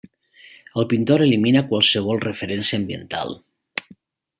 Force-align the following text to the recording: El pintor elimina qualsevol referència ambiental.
El 0.83 0.87
pintor 0.93 1.25
elimina 1.27 1.63
qualsevol 1.75 2.25
referència 2.27 2.83
ambiental. 2.83 3.41